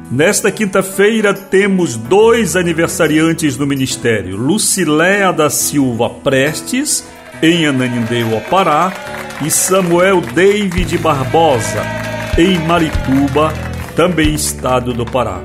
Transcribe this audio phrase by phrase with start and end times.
[0.09, 7.07] Nesta quinta-feira temos dois aniversariantes do ministério: Luciléa da Silva Prestes,
[7.43, 8.91] em Ananindeua, Pará,
[9.45, 11.83] e Samuel David Barbosa,
[12.39, 13.53] em Marituba,
[13.95, 15.39] também estado do Pará.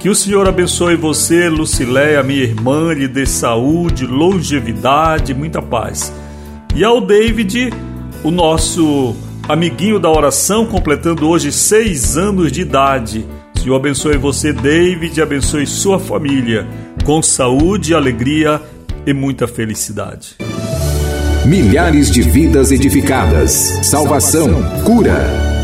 [0.00, 6.12] Que o Senhor abençoe você, Luciléia, minha irmã, lhe dê saúde, longevidade, muita paz.
[6.74, 7.72] E ao David,
[8.24, 9.14] o nosso
[9.48, 13.26] amiguinho da oração, completando hoje seis anos de idade
[13.64, 16.66] Senhor abençoe você, David, abençoe sua família,
[17.02, 18.60] com saúde, alegria
[19.06, 20.36] e muita felicidade.
[21.46, 25.53] Milhares de vidas edificadas, salvação, cura.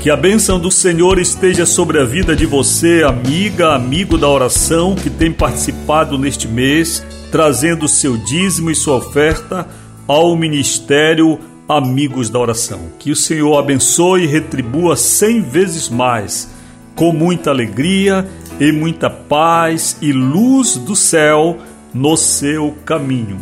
[0.00, 4.94] Que a bênção do Senhor esteja sobre a vida de você, amiga, amigo da oração
[4.94, 9.68] que tem participado neste mês, trazendo seu dízimo e sua oferta
[10.08, 12.80] ao ministério Amigos da Oração.
[12.98, 16.50] Que o Senhor abençoe e retribua cem vezes mais,
[16.94, 18.26] com muita alegria
[18.58, 21.58] e muita paz e luz do céu
[21.92, 23.36] no seu caminho.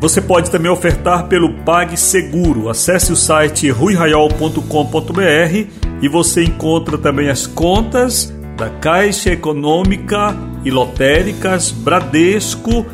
[0.00, 2.68] Você pode também ofertar pelo PagSeguro.
[2.68, 5.66] Acesse o site ruiraiol.com.br
[6.02, 12.84] e você encontra também as contas da Caixa Econômica e Lotéricas, Bradesco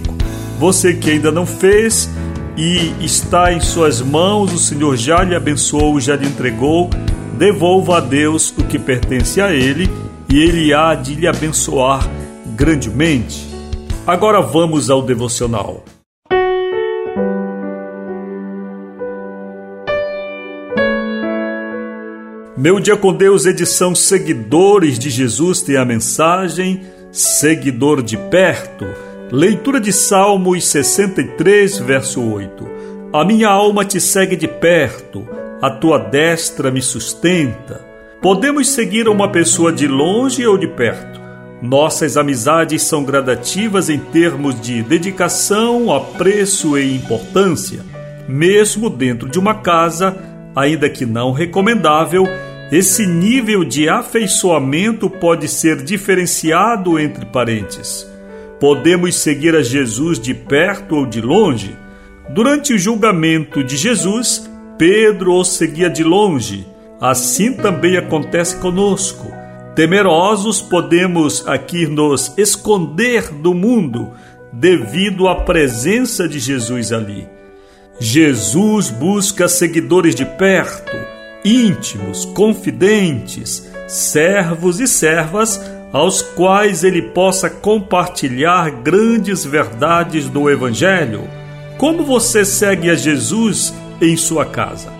[0.59, 2.09] Você que ainda não fez
[2.57, 6.89] e está em suas mãos, o Senhor já lhe abençoou, já lhe entregou,
[7.37, 9.89] devolva a Deus o que pertence a Ele
[10.29, 12.05] e Ele há de lhe abençoar
[12.57, 13.47] grandemente.
[14.05, 15.85] Agora vamos ao devocional.
[22.57, 28.85] Meu Dia com Deus, edição Seguidores de Jesus, tem a mensagem Seguidor de Perto.
[29.31, 32.67] Leitura de Salmos 63, verso 8.
[33.13, 35.27] A minha alma te segue de perto,
[35.61, 37.85] a tua destra me sustenta.
[38.21, 41.21] Podemos seguir uma pessoa de longe ou de perto.
[41.61, 47.85] Nossas amizades são gradativas em termos de dedicação, apreço e importância.
[48.27, 52.27] Mesmo dentro de uma casa, ainda que não recomendável,
[52.71, 58.07] esse nível de afeiçoamento pode ser diferenciado entre parentes.
[58.59, 61.75] Podemos seguir a Jesus de perto ou de longe.
[62.29, 66.67] Durante o julgamento de Jesus, Pedro o seguia de longe.
[67.01, 69.31] Assim também acontece conosco.
[69.75, 74.11] Temerosos, podemos aqui nos esconder do mundo
[74.51, 77.27] devido à presença de Jesus ali.
[77.99, 80.97] Jesus busca seguidores de perto
[81.43, 85.59] íntimos, confidentes, servos e servas
[85.91, 91.23] aos quais ele possa compartilhar grandes verdades do Evangelho.
[91.77, 94.91] Como você segue a Jesus em sua casa?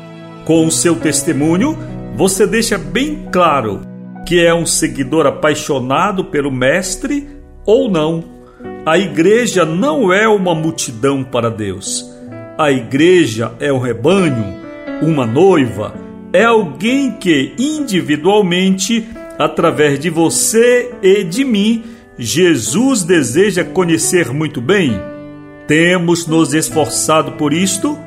[0.45, 1.77] Com o seu testemunho,
[2.15, 3.81] você deixa bem claro
[4.25, 7.27] que é um seguidor apaixonado pelo Mestre
[7.65, 8.23] ou não.
[8.85, 12.18] A igreja não é uma multidão para Deus.
[12.59, 14.59] A igreja é um rebanho,
[15.01, 15.95] uma noiva,
[16.33, 19.07] é alguém que individualmente,
[19.37, 21.85] através de você e de mim,
[22.17, 24.91] Jesus deseja conhecer muito bem.
[25.67, 27.97] Temos nos esforçado por isto?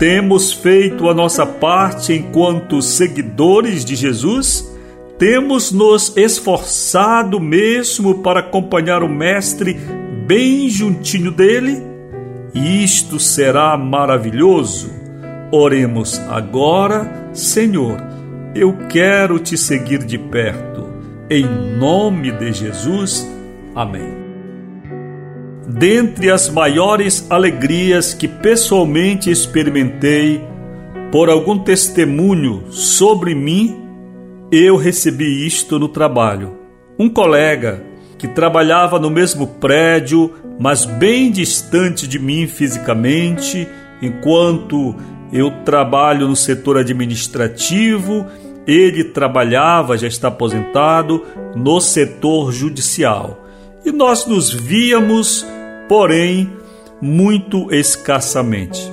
[0.00, 4.68] Temos feito a nossa parte enquanto seguidores de Jesus?
[5.16, 9.76] Temos nos esforçado mesmo para acompanhar o Mestre
[10.26, 11.91] bem juntinho dele?
[12.54, 14.90] Isto será maravilhoso.
[15.50, 17.98] Oremos agora, Senhor,
[18.54, 20.86] eu quero te seguir de perto.
[21.30, 21.46] Em
[21.78, 23.26] nome de Jesus.
[23.74, 24.22] Amém.
[25.66, 30.44] Dentre as maiores alegrias que pessoalmente experimentei
[31.10, 33.82] por algum testemunho sobre mim,
[34.50, 36.58] eu recebi isto no trabalho.
[36.98, 37.82] Um colega
[38.18, 43.68] que trabalhava no mesmo prédio, mas bem distante de mim fisicamente,
[44.00, 44.94] enquanto
[45.32, 48.26] eu trabalho no setor administrativo,
[48.66, 51.24] ele trabalhava, já está aposentado,
[51.56, 53.46] no setor judicial.
[53.84, 55.44] E nós nos víamos,
[55.88, 56.50] porém,
[57.00, 58.90] muito escassamente.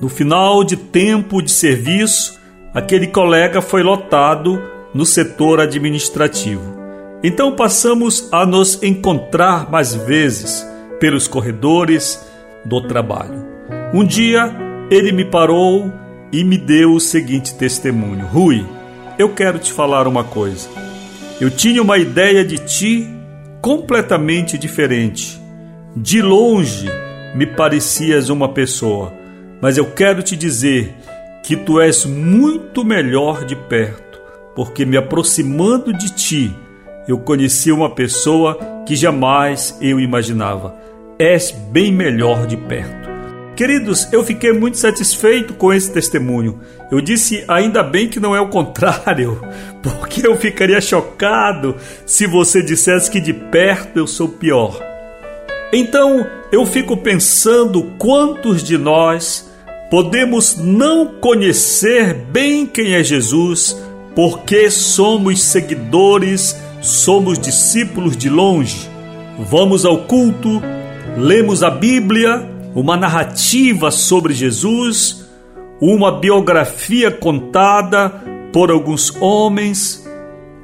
[0.00, 2.38] No final de tempo de serviço,
[2.72, 4.60] aquele colega foi lotado
[4.94, 6.74] no setor administrativo.
[7.22, 10.66] Então passamos a nos encontrar mais vezes
[11.04, 12.18] pelos corredores
[12.64, 13.44] do trabalho.
[13.92, 14.50] Um dia
[14.90, 15.92] ele me parou
[16.32, 18.64] e me deu o seguinte testemunho: Rui,
[19.18, 20.66] eu quero te falar uma coisa.
[21.38, 23.06] Eu tinha uma ideia de ti
[23.60, 25.38] completamente diferente.
[25.94, 26.88] De longe
[27.34, 29.12] me parecias uma pessoa,
[29.60, 30.94] mas eu quero te dizer
[31.42, 34.18] que tu és muito melhor de perto
[34.56, 36.56] porque me aproximando de ti,
[37.06, 40.82] eu conheci uma pessoa que jamais eu imaginava.
[41.18, 43.08] És bem melhor de perto.
[43.54, 46.58] Queridos, eu fiquei muito satisfeito com esse testemunho.
[46.90, 49.40] Eu disse ainda bem que não é o contrário,
[49.80, 54.82] porque eu ficaria chocado se você dissesse que de perto eu sou pior.
[55.72, 59.48] Então eu fico pensando quantos de nós
[59.90, 63.76] podemos não conhecer bem quem é Jesus
[64.16, 68.88] porque somos seguidores, somos discípulos de longe.
[69.38, 70.62] Vamos ao culto,
[71.16, 75.24] lemos a Bíblia, uma narrativa sobre Jesus,
[75.80, 78.10] uma biografia contada
[78.52, 80.08] por alguns homens,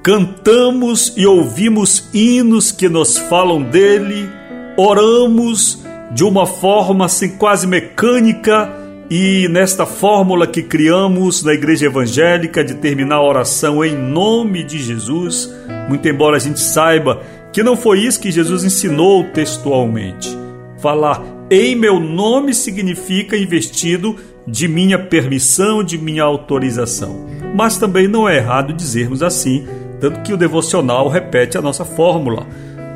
[0.02, 4.28] cantamos e ouvimos hinos que nos falam dele,
[4.76, 8.72] oramos de uma forma assim quase mecânica
[9.08, 14.78] e nesta fórmula que criamos na igreja evangélica de terminar a oração em nome de
[14.78, 15.52] Jesus,
[15.88, 17.20] muito embora a gente saiba
[17.52, 20.39] que não foi isso que Jesus ensinou textualmente.
[20.80, 24.16] Falar em meu nome significa investido
[24.46, 27.26] de minha permissão, de minha autorização.
[27.54, 29.66] Mas também não é errado dizermos assim,
[30.00, 32.46] tanto que o devocional repete a nossa fórmula,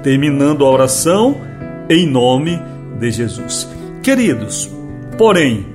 [0.03, 1.37] terminando a oração
[1.89, 2.61] em nome
[2.99, 3.69] de Jesus.
[4.03, 4.71] Queridos,
[5.19, 5.75] porém,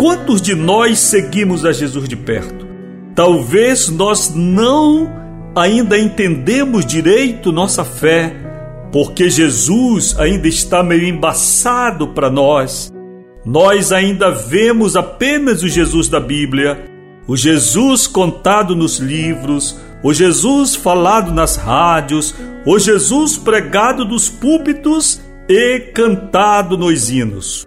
[0.00, 2.66] Quantos de nós seguimos a Jesus de perto?
[3.14, 5.12] Talvez nós não
[5.54, 8.34] ainda entendemos direito nossa fé,
[8.92, 12.92] porque Jesus ainda está meio embaçado para nós.
[13.44, 16.90] Nós ainda vemos apenas o Jesus da Bíblia,
[17.26, 22.34] o Jesus contado nos livros, o Jesus falado nas rádios,
[22.66, 27.66] o Jesus pregado dos púlpitos e cantado nos hinos.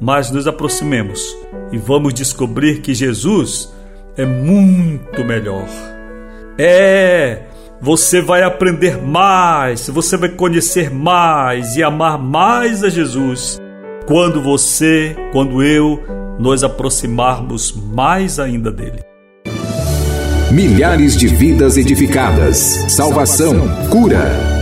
[0.00, 1.36] Mas nos aproximemos
[1.70, 3.72] e vamos descobrir que Jesus
[4.16, 5.68] é muito melhor.
[6.58, 7.42] É,
[7.82, 13.60] você vai aprender mais, você vai conhecer mais e amar mais a Jesus
[14.06, 16.00] quando você, quando eu,
[16.38, 19.00] nos aproximarmos mais ainda dele.
[20.52, 22.56] Milhares de vidas edificadas,
[22.88, 24.61] salvação, cura.